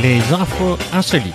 [0.00, 1.34] Les infos insolites.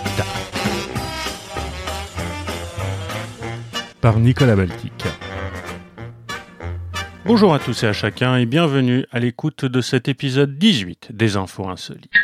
[4.00, 5.04] Par Nicolas Baltic.
[7.26, 11.36] Bonjour à tous et à chacun et bienvenue à l'écoute de cet épisode 18 des
[11.36, 12.23] infos insolites.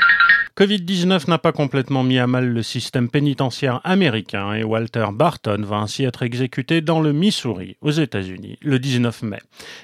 [0.60, 5.78] Covid-19 n'a pas complètement mis à mal le système pénitentiaire américain et Walter Barton va
[5.78, 9.40] ainsi être exécuté dans le Missouri, aux États-Unis, le 19 mai.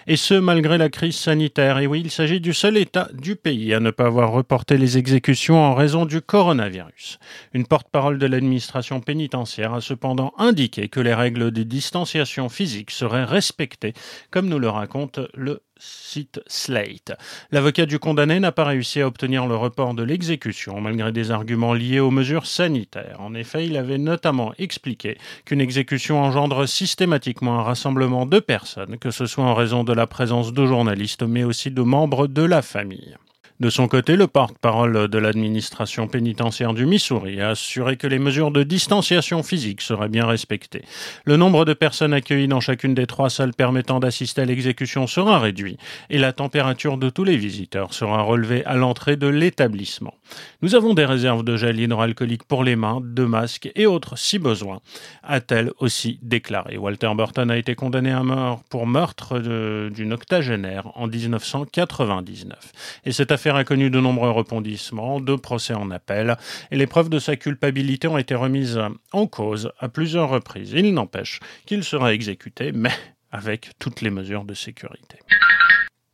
[0.06, 1.78] Et ce, malgré la crise sanitaire.
[1.78, 4.98] Et oui, il s'agit du seul État du pays à ne pas avoir reporté les
[4.98, 7.20] exécutions en raison du coronavirus.
[7.54, 13.24] Une porte-parole de l'administration pénitentiaire a cependant indiqué que les règles de distanciation physique seraient
[13.24, 13.94] respectées,
[14.30, 17.12] comme nous le raconte le Slate.
[17.52, 21.74] L'avocat du condamné n'a pas réussi à obtenir le report de l'exécution malgré des arguments
[21.74, 23.18] liés aux mesures sanitaires.
[23.20, 29.12] En effet, il avait notamment expliqué qu'une exécution engendre systématiquement un rassemblement de personnes, que
[29.12, 32.62] ce soit en raison de la présence de journalistes mais aussi de membres de la
[32.62, 33.18] famille.
[33.62, 38.52] De son côté, le porte-parole de l'administration pénitentiaire du Missouri a assuré que les mesures
[38.52, 40.84] de distanciation physique seraient bien respectées.
[41.24, 45.40] Le nombre de personnes accueillies dans chacune des trois salles permettant d'assister à l'exécution sera
[45.40, 45.78] réduit
[46.10, 50.16] et la température de tous les visiteurs sera relevée à l'entrée de l'établissement.
[50.62, 54.38] Nous avons des réserves de gel hydroalcoolique pour les mains, de masques et autres si
[54.38, 54.82] besoin,
[55.24, 56.78] a-t-elle aussi déclaré.
[56.78, 62.74] Walter Burton a été condamné à mort pour meurtre d'une octogénaire en 1999.
[63.06, 66.38] Et cette affaire a connu de nombreux rebondissements, deux procès en appel,
[66.72, 68.80] et les preuves de sa culpabilité ont été remises
[69.12, 70.72] en cause à plusieurs reprises.
[70.72, 72.92] Il n'empêche qu'il sera exécuté, mais
[73.32, 75.20] avec toutes les mesures de sécurité.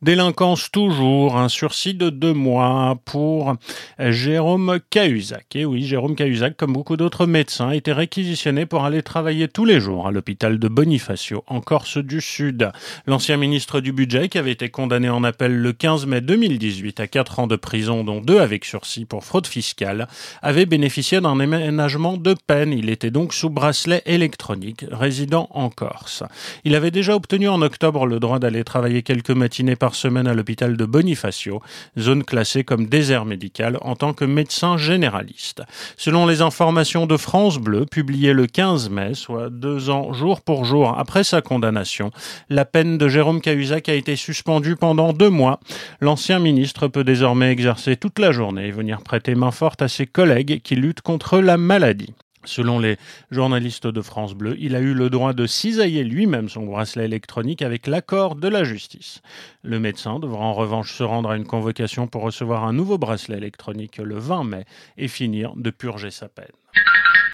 [0.02, 3.54] Délinquance toujours, un sursis de deux mois pour
[4.00, 5.54] Jérôme Cahuzac.
[5.54, 9.78] Et oui, Jérôme Cahuzac, comme beaucoup d'autres médecins, était réquisitionné pour aller travailler tous les
[9.78, 12.72] jours à l'hôpital de Bonifacio, en Corse du Sud.
[13.06, 17.06] L'ancien ministre du Budget, qui avait été condamné en appel le 15 mai 2018 à
[17.06, 20.08] quatre ans de prison, dont deux avec sursis pour fraude fiscale,
[20.42, 22.72] avait bénéficié d'un aménagement de peine.
[22.72, 26.24] Il était donc sous bracelet électronique, résident en Corse.
[26.64, 30.34] Il avait déjà obtenu en octobre le droit d'aller travailler quelques matinées par semaine à
[30.34, 31.62] l'hôpital de Bonifacio,
[31.98, 35.62] zone classée comme désert médical en tant que médecin généraliste.
[35.96, 40.64] Selon les informations de France Bleu, publiées le 15 mai, soit deux ans jour pour
[40.64, 42.10] jour après sa condamnation,
[42.48, 45.60] la peine de Jérôme Cahuzac a été suspendue pendant deux mois.
[46.00, 50.06] L'ancien ministre peut désormais exercer toute la journée et venir prêter main forte à ses
[50.06, 52.14] collègues qui luttent contre la maladie.
[52.44, 52.96] Selon les
[53.30, 57.62] journalistes de France Bleu, il a eu le droit de cisailler lui-même son bracelet électronique
[57.62, 59.22] avec l'accord de la justice.
[59.62, 63.36] Le médecin devra en revanche se rendre à une convocation pour recevoir un nouveau bracelet
[63.36, 64.64] électronique le 20 mai
[64.98, 66.46] et finir de purger sa peine.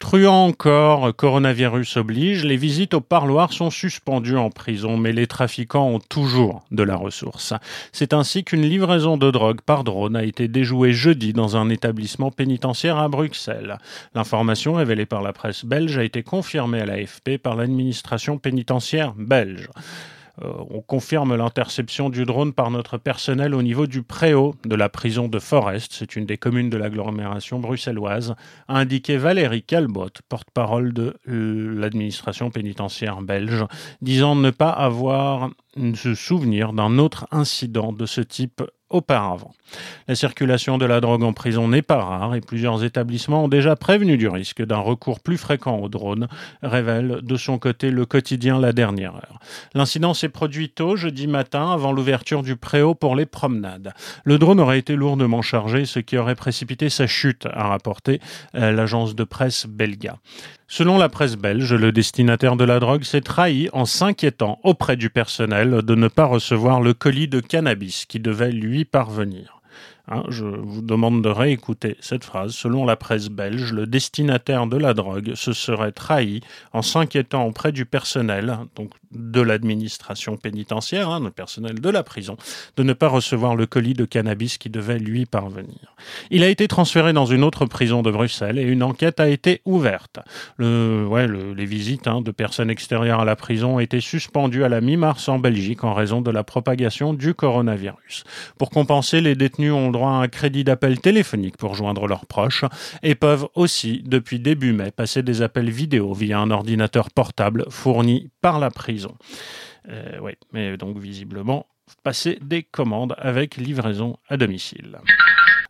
[0.09, 5.87] Truand encore, coronavirus oblige, les visites au parloir sont suspendues en prison, mais les trafiquants
[5.87, 7.53] ont toujours de la ressource.
[7.93, 12.31] C'est ainsi qu'une livraison de drogue par drone a été déjouée jeudi dans un établissement
[12.31, 13.77] pénitentiaire à Bruxelles.
[14.15, 19.69] L'information révélée par la presse belge a été confirmée à l'AFP par l'administration pénitentiaire belge.
[20.43, 24.89] Euh, on confirme l'interception du drone par notre personnel au niveau du préau de la
[24.89, 28.35] prison de Forest, c'est une des communes de l'agglomération bruxelloise,
[28.69, 33.65] a indiqué Valérie Calbot, porte-parole de l'administration pénitentiaire belge,
[34.01, 35.51] disant ne pas avoir
[35.95, 39.53] se souvenir d'un autre incident de ce type auparavant.
[40.07, 43.77] La circulation de la drogue en prison n'est pas rare et plusieurs établissements ont déjà
[43.77, 46.29] prévenu du risque d'un recours plus fréquent aux drones,
[46.63, 49.41] révèle de son côté le quotidien La Dernière Heure.
[49.75, 53.93] L'incident s'est produit tôt jeudi matin avant l'ouverture du préau pour les promenades.
[54.25, 58.21] Le drone aurait été lourdement chargé, ce qui aurait précipité sa chute, a rapporté
[58.55, 60.19] euh, l'agence de presse Belga.
[60.71, 65.09] Selon la presse belge, le destinataire de la drogue s'est trahi en s'inquiétant auprès du
[65.09, 69.58] personnel de ne pas recevoir le colis de cannabis qui devait lui parvenir.
[70.11, 72.53] Hein, je vous demande de réécouter cette phrase.
[72.53, 76.41] Selon la presse belge, le destinataire de la drogue se serait trahi
[76.73, 82.37] en s'inquiétant auprès du personnel, donc de l'administration pénitentiaire, hein, le personnel de la prison,
[82.77, 85.95] de ne pas recevoir le colis de cannabis qui devait lui parvenir.
[86.31, 89.61] Il a été transféré dans une autre prison de Bruxelles et une enquête a été
[89.65, 90.19] ouverte.
[90.59, 95.29] Les visites hein, de personnes extérieures à la prison ont été suspendues à la mi-mars
[95.29, 98.25] en Belgique en raison de la propagation du coronavirus.
[98.59, 102.65] Pour compenser, les détenus ont à un crédit d'appel téléphonique pour joindre leurs proches
[103.03, 108.31] et peuvent aussi, depuis début mai, passer des appels vidéo via un ordinateur portable fourni
[108.41, 109.15] par la prison.
[109.89, 111.67] Euh, oui, mais donc visiblement,
[112.03, 114.99] passer des commandes avec livraison à domicile.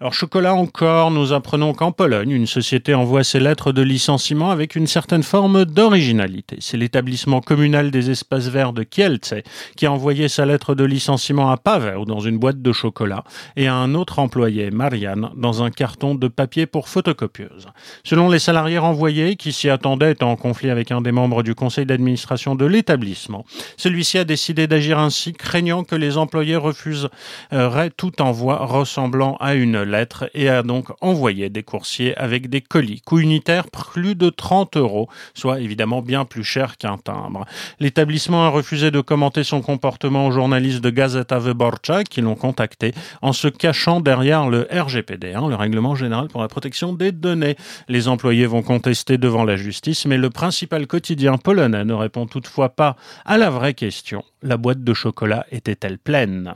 [0.00, 4.77] Alors chocolat encore, nous apprenons qu'en Pologne, une société envoie ses lettres de licenciement avec
[4.77, 6.59] une certaine forme d'originalité.
[6.61, 9.35] C'est l'établissement communal des espaces verts de Kielce
[9.77, 13.25] qui a envoyé sa lettre de licenciement à Paweł dans une boîte de chocolat
[13.56, 17.67] et à un autre employé, Marianne, dans un carton de papier pour photocopieuse.
[18.05, 21.56] Selon les salariés renvoyés, qui s'y attendaient étant en conflit avec un des membres du
[21.56, 23.45] conseil d'administration de l'établissement,
[23.77, 29.88] celui-ci a décidé d'agir ainsi, craignant que les employés refuseraient tout envoi ressemblant à une
[29.88, 34.76] lettre et a donc envoyé des coursiers avec des colis, coût unitaire plus de 30
[34.76, 37.46] euros, soit évidemment bien plus cher qu'un timbre.
[37.81, 42.93] L'établissement a refusé de commenter son comportement aux journalistes de Gazeta Wyborcza qui l'ont contacté
[43.23, 47.56] en se cachant derrière le RGPD, hein, le Règlement général pour la protection des données.
[47.88, 52.69] Les employés vont contester devant la justice, mais le principal quotidien polonais ne répond toutefois
[52.70, 54.25] pas à la vraie question.
[54.43, 56.55] La boîte de chocolat était-elle pleine?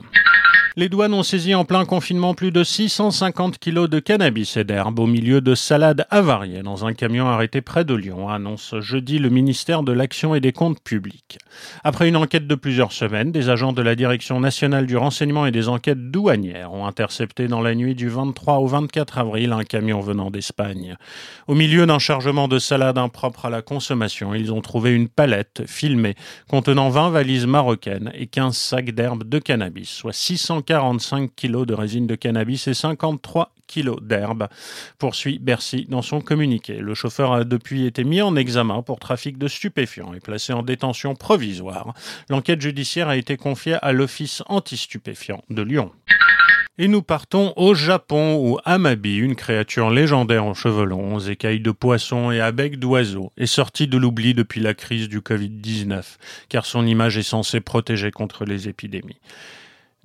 [0.75, 4.97] Les douanes ont saisi en plein confinement plus de 650 kilos de cannabis et d'herbe
[4.97, 9.29] au milieu de salades avariées dans un camion arrêté près de Lyon, annonce jeudi le
[9.29, 11.37] ministère de l'Action et des Comptes publics.
[11.83, 15.51] Après une enquête de plusieurs semaines, des agents de la Direction nationale du renseignement et
[15.51, 19.99] des enquêtes douanières ont intercepté dans la nuit du 23 au 24 avril un camion
[19.99, 20.95] venant d'Espagne.
[21.47, 25.63] Au milieu d'un chargement de salades impropres à la consommation, ils ont trouvé une palette
[25.67, 26.15] filmée
[26.49, 31.73] contenant 20 valises marocaines et 15 sacs d'herbe de cannabis, soit 600 45 kg de
[31.73, 34.47] résine de cannabis et 53 kg d'herbe,
[34.97, 36.77] poursuit Bercy dans son communiqué.
[36.77, 40.63] Le chauffeur a depuis été mis en examen pour trafic de stupéfiants et placé en
[40.63, 41.93] détention provisoire.
[42.29, 45.91] L'enquête judiciaire a été confiée à l'Office anti-stupéfiants de Lyon.
[46.79, 51.69] Et nous partons au Japon où Amabi, une créature légendaire en cheveux longs, écailles de
[51.69, 56.01] poisson et à bec d'oiseau, est sortie de l'oubli depuis la crise du Covid-19,
[56.49, 59.19] car son image est censée protéger contre les épidémies.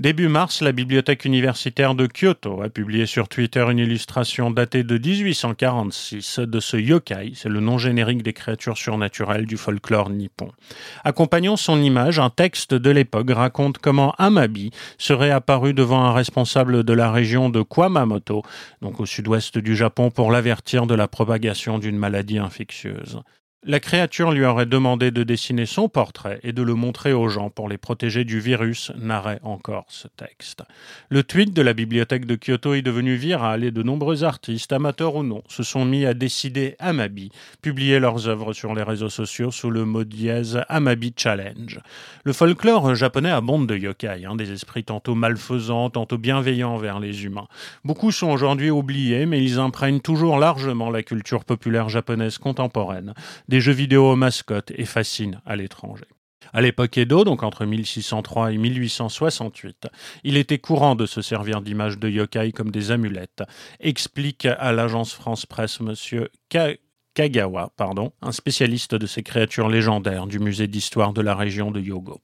[0.00, 4.97] Début mars, la bibliothèque universitaire de Kyoto a publié sur Twitter une illustration datée de
[4.97, 10.53] 1846 de ce yokai, c'est le nom générique des créatures surnaturelles du folklore nippon.
[11.03, 16.85] Accompagnant son image, un texte de l'époque raconte comment Amabi serait apparu devant un responsable
[16.85, 18.45] de la région de Kumamoto,
[18.83, 23.21] donc au sud-ouest du Japon, pour l'avertir de la propagation d'une maladie infectieuse.
[23.64, 27.50] La créature lui aurait demandé de dessiner son portrait et de le montrer aux gens
[27.50, 30.62] pour les protéger du virus, narrait encore ce texte.
[31.08, 35.16] Le tweet de la bibliothèque de Kyoto est devenu viral et de nombreux artistes, amateurs
[35.16, 39.50] ou non, se sont mis à décider Amabi, publier leurs œuvres sur les réseaux sociaux
[39.50, 41.81] sous le mot dièse Amabi Challenge.
[42.22, 47.25] Le folklore japonais abonde de yokai, hein, des esprits tantôt malfaisants, tantôt bienveillants envers les
[47.25, 47.49] humains.
[47.84, 53.14] Beaucoup sont aujourd'hui oubliés, mais ils imprègnent toujours largement la culture populaire japonaise contemporaine
[53.49, 56.05] des jeux vidéo aux mascottes et fascinent à l'étranger.
[56.53, 59.89] À l'époque Edo, donc entre 1603 et 1868,
[60.25, 63.43] il était courant de se servir d'images de yokai comme des amulettes,
[63.81, 66.31] explique à l'agence France Presse Monsieur
[67.19, 71.81] Kagawa, pardon, un spécialiste de ces créatures légendaires du musée d'histoire de la région de
[71.81, 72.20] Yogo.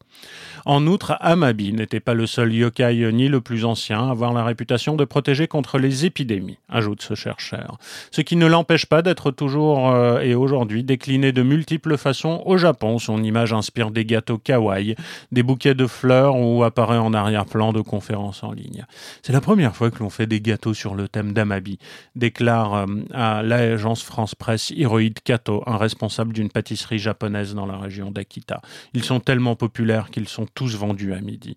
[0.66, 4.44] En outre, Amabi n'était pas le seul yokai ni le plus ancien à avoir la
[4.44, 7.76] réputation de protéger contre les épidémies, ajoute ce chercheur.
[8.12, 12.56] Ce qui ne l'empêche pas d'être toujours euh, et aujourd'hui décliné de multiples façons au
[12.56, 13.00] Japon.
[13.00, 14.94] Son image inspire des gâteaux kawaii,
[15.32, 18.86] des bouquets de fleurs ou apparaît en arrière-plan de conférences en ligne.
[19.22, 21.80] C'est la première fois que l'on fait des gâteaux sur le thème d'Amabi,
[22.14, 27.78] déclare euh, à l'agence France Presse Hirohide Kato, un responsable d'une pâtisserie japonaise dans la
[27.78, 28.60] région d'Akita.
[28.92, 31.56] Ils sont tellement populaires qu'ils sont tous vendus à midi.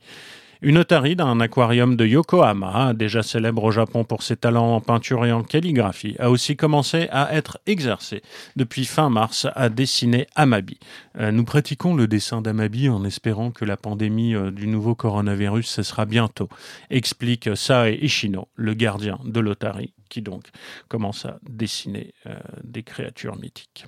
[0.62, 5.26] Une otaride, un aquarium de Yokohama, déjà célèbre au Japon pour ses talents en peinture
[5.26, 8.24] et en calligraphie, a aussi commencé à être exercé
[8.56, 10.80] depuis fin mars à dessiner Amabi.
[11.20, 15.68] Euh, nous pratiquons le dessin d'Amabi en espérant que la pandémie euh, du nouveau coronavirus
[15.68, 16.50] cessera bientôt,
[16.90, 20.48] explique Sae Ishino, le gardien de l'otari, qui donc
[20.88, 23.86] commence à dessiner euh, des créatures mythiques.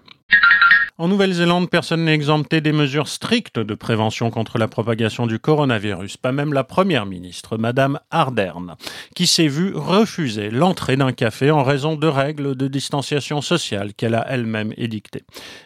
[1.00, 6.18] En Nouvelle-Zélande, personne n'est exempté des mesures strictes de prévention contre la propagation du coronavirus,
[6.18, 8.76] pas même la première ministre, Madame Ardern,
[9.16, 14.14] qui s'est vue refuser l'entrée d'un café en raison de règles de distanciation sociale qu'elle
[14.14, 15.24] a elle-même édictées.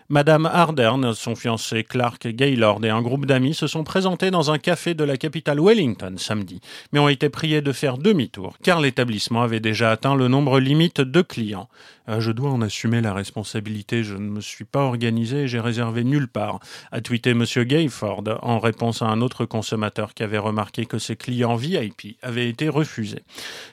[0.08, 4.60] Madame Ardern, son fiancé Clark Gaylord et un groupe d'amis se sont présentés dans un
[4.60, 9.42] café de la capitale Wellington samedi, mais ont été priés de faire demi-tour, car l'établissement
[9.42, 11.70] avait déjà atteint le nombre limite de clients.
[12.10, 16.04] Euh, je dois en assumer la responsabilité, je ne me suis pas organisé j'ai réservé
[16.04, 16.60] nulle part,
[16.92, 17.46] a tweeté M.
[17.46, 22.50] Gayford en réponse à un autre consommateur qui avait remarqué que ses clients VIP avaient
[22.50, 23.24] été refusés.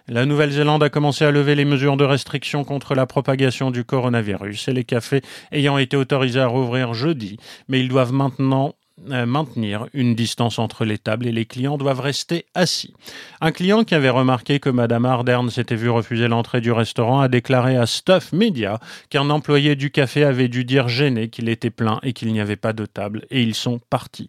[0.08, 4.68] La Nouvelle-Zélande a commencé à lever les mesures de restriction contre la propagation du coronavirus
[4.68, 5.22] et les cafés
[5.52, 8.74] ayant été autorisés à rouvrir jeudi, mais ils doivent maintenant
[9.06, 12.94] maintenir une distance entre les tables et les clients doivent rester assis.
[13.40, 17.28] Un client qui avait remarqué que Madame Ardern s'était vu refuser l'entrée du restaurant a
[17.28, 18.78] déclaré à Stuff Media
[19.08, 22.56] qu'un employé du café avait dû dire gêné qu'il était plein et qu'il n'y avait
[22.56, 24.28] pas de table et ils sont partis.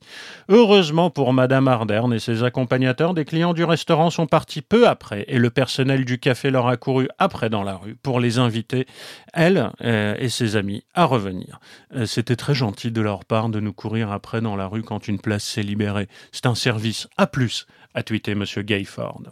[0.50, 5.26] Heureusement pour Madame Ardern et ses accompagnateurs, des clients du restaurant sont partis peu après
[5.28, 8.88] et le personnel du café leur a couru après dans la rue pour les inviter,
[9.34, 11.60] elle euh, et ses amis, à revenir.
[11.96, 15.08] Euh, c'était très gentil de leur part de nous courir après dans la rue quand
[15.08, 16.08] une place s'est libérée.
[16.32, 18.46] C'est un service à plus, a tweeté M.
[18.64, 19.24] Gayford.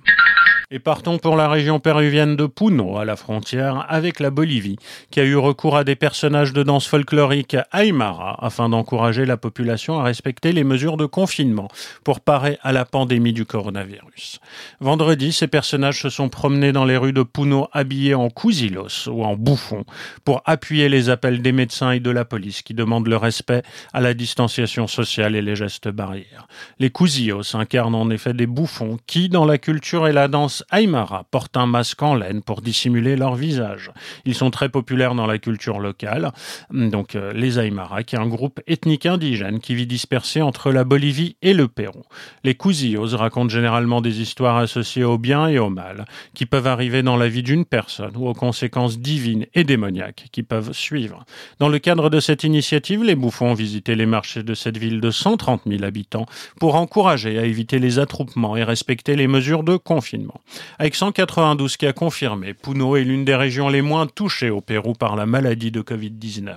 [0.71, 4.75] Et partons pour la région péruvienne de Puno, à la frontière avec la Bolivie,
[5.09, 9.99] qui a eu recours à des personnages de danse folklorique Aymara afin d'encourager la population
[9.99, 11.69] à respecter les mesures de confinement
[12.03, 14.41] pour parer à la pandémie du coronavirus.
[14.79, 19.23] Vendredi, ces personnages se sont promenés dans les rues de Puno habillés en cousilos ou
[19.23, 19.85] en bouffons
[20.23, 24.01] pour appuyer les appels des médecins et de la police qui demandent le respect à
[24.01, 26.47] la distanciation sociale et les gestes barrières.
[26.77, 31.25] Les cousilos incarnent en effet des bouffons qui, dans la culture et la danse Aymara
[31.31, 33.91] portent un masque en laine pour dissimuler leur visage.
[34.25, 36.31] Ils sont très populaires dans la culture locale.
[36.71, 40.83] Donc euh, les Aymara, qui est un groupe ethnique indigène qui vit dispersé entre la
[40.83, 42.03] Bolivie et le Pérou.
[42.43, 47.03] Les Cusillos racontent généralement des histoires associées au bien et au mal, qui peuvent arriver
[47.03, 51.25] dans la vie d'une personne ou aux conséquences divines et démoniaques qui peuvent suivre.
[51.59, 55.01] Dans le cadre de cette initiative, les bouffons ont visité les marchés de cette ville
[55.01, 56.25] de 130 000 habitants
[56.59, 60.41] pour encourager à éviter les attroupements et respecter les mesures de confinement.
[60.77, 65.15] Avec 192 cas confirmés, Puno est l'une des régions les moins touchées au Pérou par
[65.15, 66.55] la maladie de Covid-19.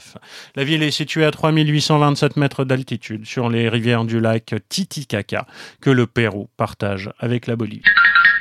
[0.56, 5.46] La ville est située à 3827 mètres d'altitude sur les rivières du lac Titicaca
[5.80, 7.82] que le Pérou partage avec la Bolivie.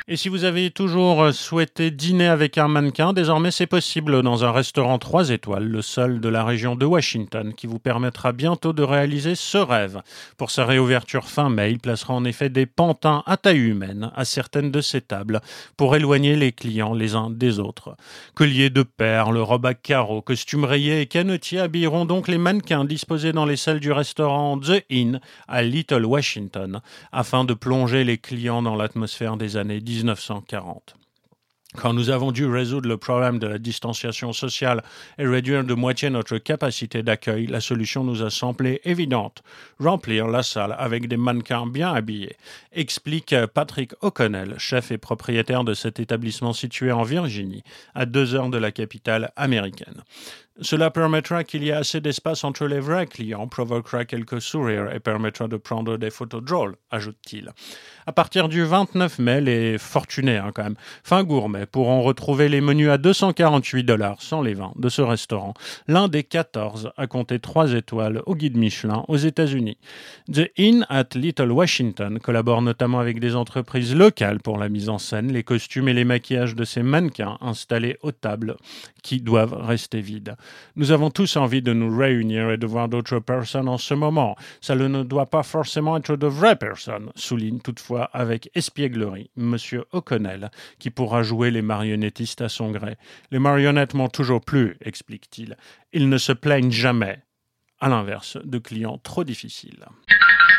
[0.07, 4.43] Et si vous avez toujours euh, souhaité dîner avec un mannequin, désormais c'est possible dans
[4.43, 8.73] un restaurant 3 étoiles, le seul de la région de Washington, qui vous permettra bientôt
[8.73, 10.01] de réaliser ce rêve.
[10.37, 14.25] Pour sa réouverture fin mai, il placera en effet des pantins à taille humaine à
[14.25, 15.39] certaines de ses tables
[15.77, 17.95] pour éloigner les clients les uns des autres.
[18.33, 23.33] Colliers de perles, robes à carreaux, costumes rayés et canotiers habilleront donc les mannequins disposés
[23.33, 26.81] dans les salles du restaurant The Inn à Little Washington
[27.11, 30.95] afin de plonger les clients dans l'atmosphère des années 1940.
[31.77, 34.83] Quand nous avons dû résoudre le problème de la distanciation sociale
[35.17, 39.41] et réduire de moitié notre capacité d'accueil, la solution nous a semblé évidente.
[39.79, 42.35] Remplir la salle avec des mannequins bien habillés,
[42.73, 47.63] explique Patrick O'Connell, chef et propriétaire de cet établissement situé en Virginie,
[47.95, 50.03] à deux heures de la capitale américaine.
[50.59, 54.99] Cela permettra qu'il y ait assez d'espace entre les vrais clients, provoquera quelques sourires et
[54.99, 57.51] permettra de prendre des photos drôles, ajoute-t-il.
[58.05, 62.59] À partir du 29 mai, les fortunés, hein, quand même, fin gourmet, pourront retrouver les
[62.59, 65.53] menus à 248 dollars sans les vins de ce restaurant,
[65.87, 69.77] l'un des 14 à compter 3 étoiles au guide Michelin aux États-Unis.
[70.31, 74.97] The Inn at Little Washington collabore notamment avec des entreprises locales pour la mise en
[74.97, 78.57] scène, les costumes et les maquillages de ces mannequins installés aux tables
[79.01, 80.35] qui doivent rester vides.
[80.75, 84.35] Nous avons tous envie de nous réunir et de voir d'autres personnes en ce moment.
[84.61, 89.57] Ça ne doit pas forcément être de vraies personnes, souligne toutefois avec espièglerie M.
[89.91, 92.97] O'Connell, qui pourra jouer les marionnettistes à son gré.
[93.31, 95.57] Les marionnettes m'ont toujours plu, explique-t-il.
[95.93, 97.19] Ils ne se plaignent jamais,
[97.79, 99.85] à l'inverse de clients trop difficiles.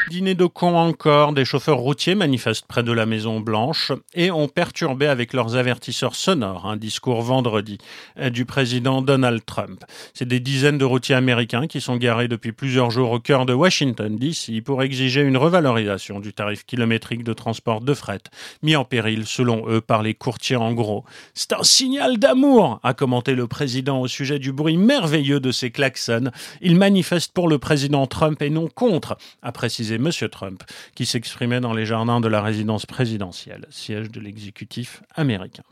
[0.09, 4.49] Dîner de con encore, des chauffeurs routiers manifestent près de la Maison Blanche et ont
[4.49, 7.79] perturbé avec leurs avertisseurs sonores un discours vendredi
[8.19, 9.85] euh, du président Donald Trump.
[10.13, 13.55] C'est des dizaines de routiers américains qui sont garés depuis plusieurs jours au cœur de
[13.55, 18.23] Washington DC pour exiger une revalorisation du tarif kilométrique de transport de fret,
[18.63, 21.05] mis en péril selon eux par les courtiers en gros.
[21.33, 25.71] C'est un signal d'amour, a commenté le président au sujet du bruit merveilleux de ces
[25.71, 26.31] klaxons.
[26.61, 30.11] Il manifeste pour le président Trump et non contre, a précisé M.
[30.31, 30.63] Trump,
[30.95, 35.65] qui s'exprimait dans les jardins de la résidence présidentielle, siège de l'exécutif américain.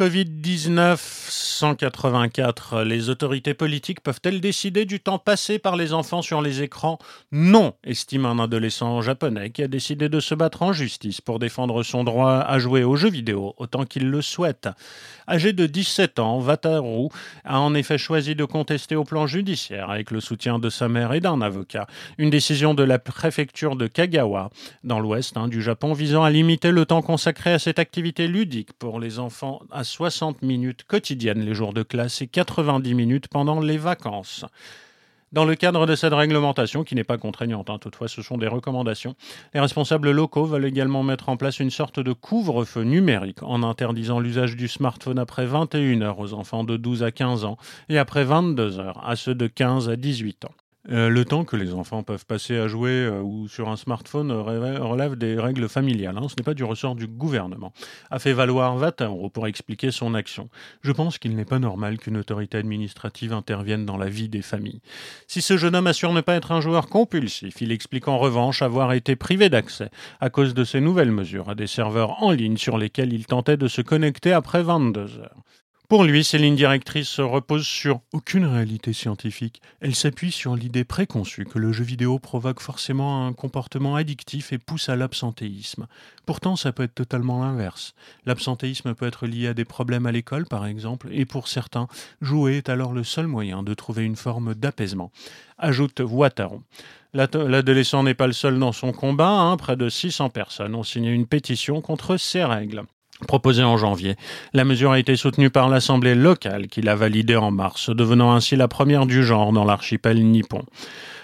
[0.00, 2.84] Covid-19 184.
[2.84, 6.98] Les autorités politiques peuvent-elles décider du temps passé par les enfants sur les écrans?
[7.32, 11.82] Non, estime un adolescent japonais qui a décidé de se battre en justice pour défendre
[11.82, 14.70] son droit à jouer aux jeux vidéo autant qu'il le souhaite.
[15.28, 17.08] Âgé de 17 ans, Wataru
[17.44, 21.12] a en effet choisi de contester au plan judiciaire, avec le soutien de sa mère
[21.12, 24.48] et d'un avocat, une décision de la préfecture de Kagawa,
[24.82, 28.72] dans l'ouest hein, du Japon, visant à limiter le temps consacré à cette activité ludique
[28.72, 33.60] pour les enfants à 60 minutes quotidiennes les jours de classe et 90 minutes pendant
[33.60, 34.44] les vacances.
[35.32, 38.48] Dans le cadre de cette réglementation, qui n'est pas contraignante, hein, toutefois ce sont des
[38.48, 39.14] recommandations,
[39.54, 44.18] les responsables locaux veulent également mettre en place une sorte de couvre-feu numérique en interdisant
[44.18, 48.24] l'usage du smartphone après 21 heures aux enfants de 12 à 15 ans et après
[48.24, 50.54] 22 heures à ceux de 15 à 18 ans.
[50.88, 54.32] Euh, le temps que les enfants peuvent passer à jouer euh, ou sur un smartphone
[54.32, 56.16] relève des règles familiales.
[56.16, 56.26] Hein.
[56.28, 57.72] Ce n'est pas du ressort du gouvernement.
[58.10, 60.48] A fait valoir Vataro pour expliquer son action.
[60.80, 64.80] Je pense qu'il n'est pas normal qu'une autorité administrative intervienne dans la vie des familles.
[65.26, 68.62] Si ce jeune homme assure ne pas être un joueur compulsif, il explique en revanche
[68.62, 72.56] avoir été privé d'accès à cause de ces nouvelles mesures à des serveurs en ligne
[72.56, 75.42] sur lesquels il tentait de se connecter après 22 heures.
[75.90, 79.60] Pour lui, ces lignes directrices se reposent sur aucune réalité scientifique.
[79.80, 84.58] Elles s'appuient sur l'idée préconçue que le jeu vidéo provoque forcément un comportement addictif et
[84.58, 85.88] pousse à l'absentéisme.
[86.26, 87.96] Pourtant, ça peut être totalement l'inverse.
[88.24, 91.88] L'absentéisme peut être lié à des problèmes à l'école, par exemple, et pour certains,
[92.20, 95.10] jouer est alors le seul moyen de trouver une forme d'apaisement.
[95.58, 96.62] Ajoute Ouattaro.
[97.14, 99.40] L'adolescent n'est pas le seul dans son combat.
[99.40, 99.56] Hein.
[99.56, 102.84] Près de 600 personnes ont signé une pétition contre ces règles
[103.26, 104.16] proposée en janvier.
[104.52, 108.56] La mesure a été soutenue par l'Assemblée locale qui l'a validée en mars, devenant ainsi
[108.56, 110.62] la première du genre dans l'archipel nippon.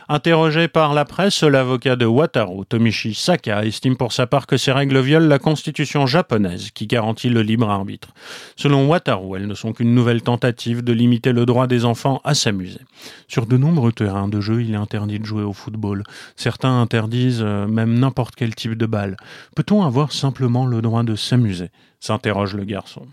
[0.08, 4.70] Interrogé par la presse, l'avocat de Wataru, Tomishi Saka, estime pour sa part que ces
[4.70, 8.10] règles violent la constitution japonaise qui garantit le libre arbitre.
[8.54, 12.34] Selon Wataru, elles ne sont qu'une nouvelle tentative de limiter le droit des enfants à
[12.34, 12.78] s'amuser.
[13.26, 16.04] Sur de nombreux terrains de jeu, il est interdit de jouer au football.
[16.36, 19.16] Certains interdisent euh, même n'importe quel type de balle.
[19.56, 21.70] Peut-on avoir simplement le droit de s'amuser?
[21.98, 23.08] s'interroge le garçon.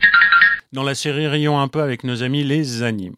[0.73, 3.17] Dans la série Rions un peu avec nos amis les animaux.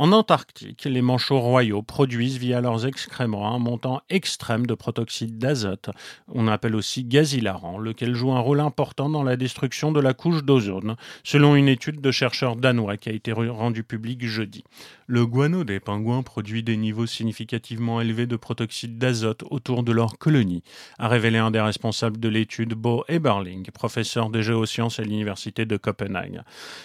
[0.00, 5.90] En Antarctique, les manchots royaux produisent via leurs excréments un montant extrême de protoxyde d'azote,
[6.26, 10.14] on appelle aussi gaz hilarant, lequel joue un rôle important dans la destruction de la
[10.14, 14.64] couche d'ozone, selon une étude de chercheurs danois qui a été rendue publique jeudi.
[15.06, 20.16] Le guano des pingouins produit des niveaux significativement élevés de protoxyde d'azote autour de leur
[20.16, 20.62] colonie,
[20.98, 25.76] a révélé un des responsables de l'étude, Bo Eberling, professeur de géosciences à l'université de
[25.76, 26.40] Copenhague.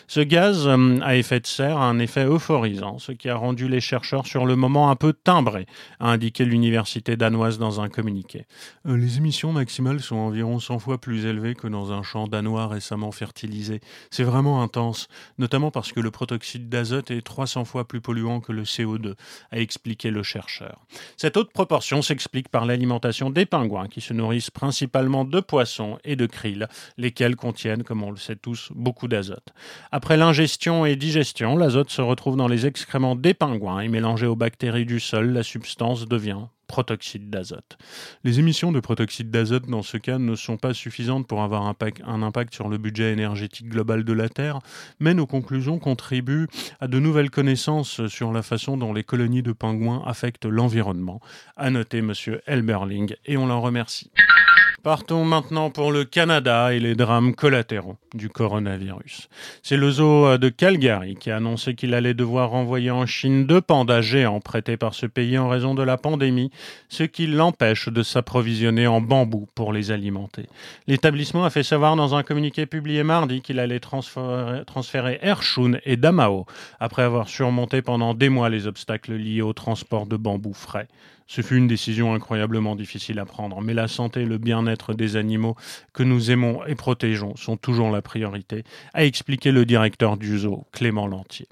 [0.07, 3.67] Ce gaz euh, à effet de serre a un effet euphorisant, ce qui a rendu
[3.67, 5.67] les chercheurs sur le moment un peu timbrés,
[5.99, 8.47] a indiqué l'université danoise dans un communiqué.
[8.87, 12.67] Euh, les émissions maximales sont environ 100 fois plus élevées que dans un champ danois
[12.67, 13.79] récemment fertilisé.
[14.09, 15.07] C'est vraiment intense,
[15.37, 19.13] notamment parce que le protoxyde d'azote est 300 fois plus polluant que le CO2,
[19.51, 20.85] a expliqué le chercheur.
[21.15, 26.15] Cette haute proportion s'explique par l'alimentation des pingouins qui se nourrissent principalement de poissons et
[26.15, 29.53] de krill, lesquels contiennent, comme on le sait tous, beaucoup d'azote.
[29.91, 34.37] Après l'ingestion et digestion, l'azote se retrouve dans les excréments des pingouins et mélangé aux
[34.37, 37.77] bactéries du sol, la substance devient protoxyde d'azote.
[38.23, 42.21] Les émissions de protoxyde d'azote dans ce cas ne sont pas suffisantes pour avoir un
[42.23, 44.59] impact sur le budget énergétique global de la Terre,
[44.99, 46.47] mais nos conclusions contribuent
[46.79, 51.19] à de nouvelles connaissances sur la façon dont les colonies de pingouins affectent l'environnement,
[51.57, 52.13] a noté M.
[52.47, 54.09] Elberling, et on l'en remercie.
[54.85, 59.29] Partons maintenant pour le Canada et les drames collatéraux du coronavirus.
[59.63, 63.61] C'est le zoo de Calgary qui a annoncé qu'il allait devoir renvoyer en Chine deux
[63.61, 66.51] pandas géants prêtés par ce pays en raison de la pandémie,
[66.87, 70.45] ce qui l'empêche de s'approvisionner en bambou pour les alimenter.
[70.85, 75.97] L'établissement a fait savoir dans un communiqué publié mardi qu'il allait transférer, transférer Ershun et
[75.97, 76.45] Damao
[76.79, 80.87] après avoir surmonté pendant des mois les obstacles liés au transport de bambou frais.
[81.27, 85.15] Ce fut une décision incroyablement difficile à prendre, mais la santé et le bien-être des
[85.15, 85.55] animaux
[85.93, 90.65] que nous aimons et protégeons sont toujours la priorité, a expliqué le directeur du zoo,
[90.71, 91.47] Clément Lantier.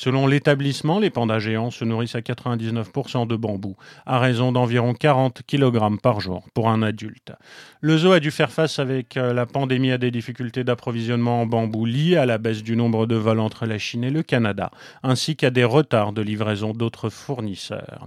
[0.00, 3.74] Selon l'établissement, les pandas géants se nourrissent à 99% de bambou,
[4.06, 7.32] à raison d'environ 40 kg par jour pour un adulte.
[7.80, 11.46] Le zoo a dû faire face avec euh, la pandémie à des difficultés d'approvisionnement en
[11.46, 14.70] bambou liées à la baisse du nombre de vols entre la Chine et le Canada,
[15.02, 18.06] ainsi qu'à des retards de livraison d'autres fournisseurs.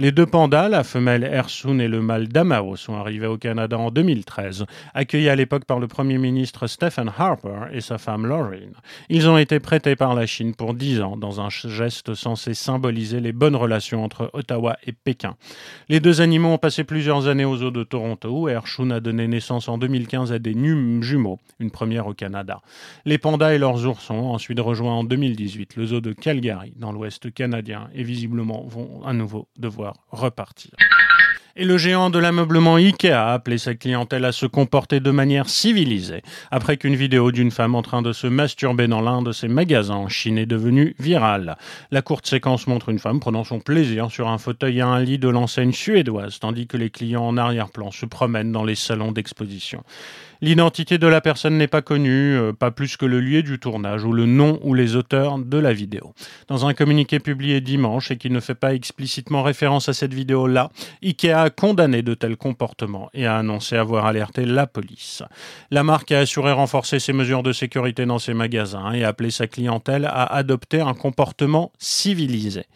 [0.00, 3.90] Les deux pandas, la femelle Ersun et le mâle Damao, sont arrivés au Canada en
[3.90, 4.64] 2013,
[4.94, 8.70] accueillis à l'époque par le Premier ministre Stephen Harper et sa femme Lauren.
[9.08, 13.20] Ils ont été prêtés par la Chine pour 10 ans dans un geste censé symboliser
[13.20, 15.36] les bonnes relations entre Ottawa et Pékin.
[15.88, 19.28] Les deux animaux ont passé plusieurs années aux eaux de Toronto où Ershun a donné
[19.28, 20.54] naissance en 2015 à des
[21.00, 22.60] jumeaux, une première au Canada.
[23.04, 26.92] Les pandas et leurs oursons ont ensuite rejoint en 2018 le zoo de Calgary dans
[26.92, 30.72] l'ouest canadien et visiblement vont à nouveau devoir repartir.
[31.60, 35.48] Et le géant de l'ameublement Ikea a appelé sa clientèle à se comporter de manière
[35.48, 39.48] civilisée, après qu'une vidéo d'une femme en train de se masturber dans l'un de ses
[39.48, 41.58] magasins en Chine est devenue virale.
[41.90, 45.18] La courte séquence montre une femme prenant son plaisir sur un fauteuil à un lit
[45.18, 49.82] de l'enseigne suédoise, tandis que les clients en arrière-plan se promènent dans les salons d'exposition.
[50.40, 54.04] L'identité de la personne n'est pas connue, euh, pas plus que le lieu du tournage
[54.04, 56.14] ou le nom ou les auteurs de la vidéo.
[56.46, 60.70] Dans un communiqué publié dimanche et qui ne fait pas explicitement référence à cette vidéo-là,
[61.02, 65.24] Ikea a condamné de tels comportements et a annoncé avoir alerté la police.
[65.72, 69.30] La marque a assuré renforcer ses mesures de sécurité dans ses magasins et a appelé
[69.30, 72.66] sa clientèle à adopter un comportement civilisé.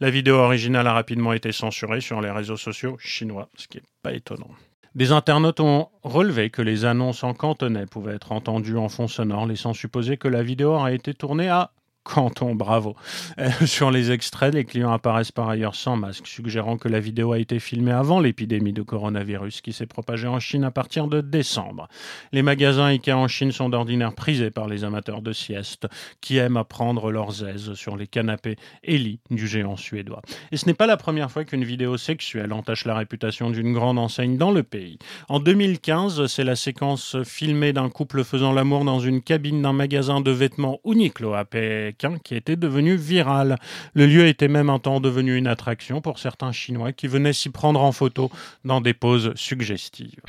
[0.00, 3.84] La vidéo originale a rapidement été censurée sur les réseaux sociaux chinois, ce qui n'est
[4.02, 4.50] pas étonnant.
[4.96, 9.44] Des internautes ont relevé que les annonces en cantonais pouvaient être entendues en fond sonore,
[9.44, 11.70] laissant supposer que la vidéo aurait été tournée à
[12.06, 12.94] Canton, bravo.
[13.38, 17.32] Euh, sur les extraits, les clients apparaissent par ailleurs sans masque, suggérant que la vidéo
[17.32, 21.20] a été filmée avant l'épidémie de coronavirus qui s'est propagée en Chine à partir de
[21.20, 21.88] décembre.
[22.32, 25.88] Les magasins Ikea en Chine sont d'ordinaire prisés par les amateurs de sieste
[26.20, 30.22] qui aiment apprendre leurs aises sur les canapés et lits du géant suédois.
[30.52, 33.98] Et ce n'est pas la première fois qu'une vidéo sexuelle entache la réputation d'une grande
[33.98, 34.98] enseigne dans le pays.
[35.28, 40.20] En 2015, c'est la séquence filmée d'un couple faisant l'amour dans une cabine d'un magasin
[40.20, 43.56] de vêtements Uniqlo à Pékin qui était devenu viral.
[43.94, 47.50] Le lieu était même un temps devenu une attraction pour certains Chinois qui venaient s'y
[47.50, 48.30] prendre en photo
[48.64, 50.20] dans des poses suggestives.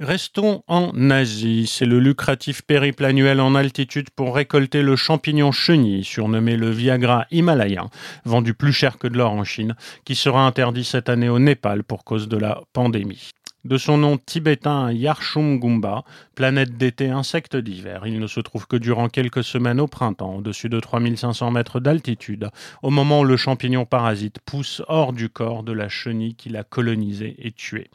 [0.00, 1.66] Restons en Asie.
[1.68, 7.26] C'est le lucratif périple annuel en altitude pour récolter le champignon chenille, surnommé le Viagra
[7.30, 7.88] himalayen,
[8.24, 11.84] vendu plus cher que de l'or en Chine, qui sera interdit cette année au Népal
[11.84, 13.30] pour cause de la pandémie
[13.64, 18.02] de son nom tibétain Yarchungumba, planète d'été, insecte d'hiver.
[18.06, 22.50] Il ne se trouve que durant quelques semaines au printemps, au-dessus de 3500 mètres d'altitude,
[22.82, 26.64] au moment où le champignon parasite pousse hors du corps de la chenille qui l'a
[26.64, 27.90] colonisé et tué.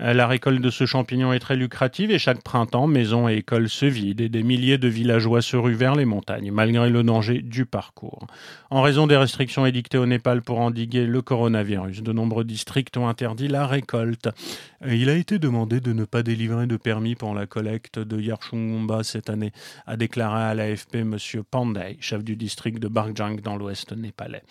[0.00, 3.68] Euh, la récolte de ce champignon est très lucrative et chaque printemps, maisons et écoles
[3.68, 7.42] se vident et des milliers de villageois se ruent vers les montagnes, malgré le danger
[7.42, 8.26] du parcours.
[8.70, 13.08] En raison des restrictions édictées au Népal pour endiguer le coronavirus, de nombreux districts ont
[13.08, 14.28] interdit la récolte.
[14.84, 18.20] Euh, il a été demandé de ne pas délivrer de permis pour la collecte de
[18.20, 19.52] Yarchungumba cette année,
[19.86, 21.16] a déclaré à l'AFP M.
[21.50, 24.42] Pandey, chef du district de Barjang dans l'ouest népalais.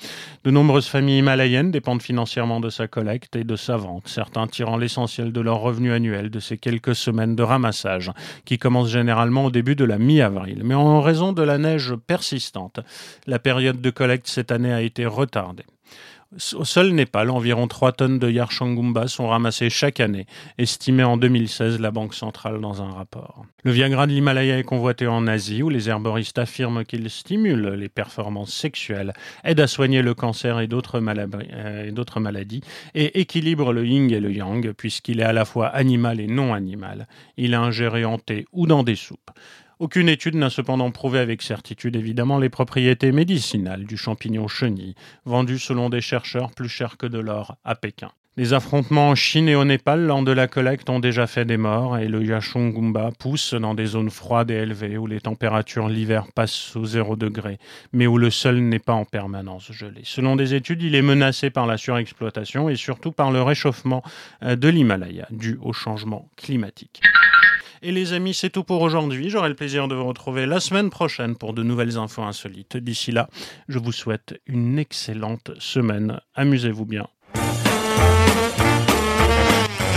[0.43, 4.77] De nombreuses familles himalayennes dépendent financièrement de sa collecte et de sa vente, certains tirant
[4.77, 8.11] l'essentiel de de leur revenu annuel de ces quelques semaines de ramassage,
[8.43, 10.61] qui commencent généralement au début de la mi-avril.
[10.63, 12.79] Mais en raison de la neige persistante,
[13.27, 15.65] la période de collecte cette année a été retardée.
[16.55, 20.25] Au seul Népal, environ 3 tonnes de Yarchangumba sont ramassées chaque année,
[20.57, 23.45] estimé en 2016 la Banque centrale dans un rapport.
[23.63, 27.87] Le Viagra de l'Himalaya est convoité en Asie, où les herboristes affirment qu'il stimule les
[27.87, 29.13] performances sexuelles,
[29.45, 32.61] aide à soigner le cancer et d'autres euh, maladies,
[32.93, 36.53] et équilibre le yin et le yang, puisqu'il est à la fois animal et non
[36.53, 37.07] animal.
[37.37, 39.31] Il est ingéré en thé ou dans des soupes.
[39.79, 45.59] Aucune étude n'a cependant prouvé avec certitude évidemment les propriétés médicinales du champignon chenille, vendu
[45.59, 48.11] selon des chercheurs plus cher que de l'or à Pékin.
[48.39, 51.57] Les affrontements en Chine et au Népal lors de la collecte ont déjà fait des
[51.57, 56.27] morts et le Yachongumba pousse dans des zones froides et élevées où les températures l'hiver
[56.35, 57.57] passent sous 0 degré,
[57.93, 60.01] mais où le sol n'est pas en permanence gelé.
[60.03, 64.03] Selon des études, il est menacé par la surexploitation et surtout par le réchauffement
[64.43, 67.01] euh, de l'Himalaya dû au changement climatique.
[67.81, 69.31] Et les amis, c'est tout pour aujourd'hui.
[69.31, 72.77] J'aurai le plaisir de vous retrouver la semaine prochaine pour de nouvelles infos insolites.
[72.77, 73.29] D'ici là,
[73.67, 76.19] je vous souhaite une excellente semaine.
[76.35, 77.07] Amusez-vous bien.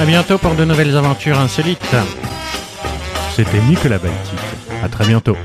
[0.01, 1.95] À bientôt pour de nouvelles aventures insolites.
[3.37, 4.41] C'était Nicolas Baltic.
[4.83, 5.37] À très bientôt.